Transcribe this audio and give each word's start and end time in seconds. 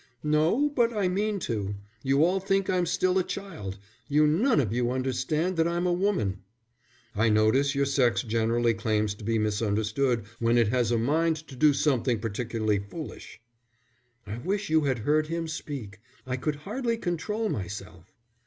"No, 0.23 0.67
but 0.69 0.91
I 0.91 1.07
mean 1.07 1.37
to. 1.41 1.75
You 2.01 2.25
all 2.25 2.39
think 2.39 2.67
I'm 2.71 2.87
still 2.87 3.19
a 3.19 3.23
child. 3.23 3.77
You 4.07 4.25
none 4.25 4.59
of 4.59 4.73
you 4.73 4.89
understand 4.89 5.57
that 5.57 5.67
I'm 5.67 5.85
a 5.85 5.93
woman." 5.93 6.39
"I 7.15 7.29
notice 7.29 7.75
your 7.75 7.85
sex 7.85 8.23
generally 8.23 8.73
claims 8.73 9.13
to 9.13 9.23
be 9.23 9.37
misunderstood 9.37 10.23
when 10.39 10.57
it 10.57 10.69
has 10.69 10.89
a 10.89 10.97
mind 10.97 11.35
to 11.49 11.55
do 11.55 11.71
something 11.71 12.19
particularly 12.19 12.79
foolish." 12.79 13.41
"I 14.25 14.39
wish 14.39 14.71
you 14.71 14.81
had 14.85 14.97
heard 15.05 15.27
him 15.27 15.47
speak. 15.47 15.99
I 16.25 16.35
could 16.35 16.55
hardly 16.55 16.97
control 16.97 17.47
myself." 17.49 18.11